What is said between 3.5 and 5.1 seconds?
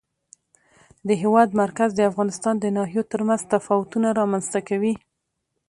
تفاوتونه رامنځته کوي.